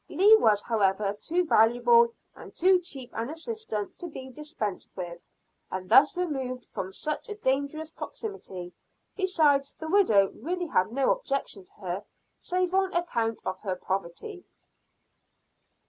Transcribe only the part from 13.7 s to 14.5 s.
poverty.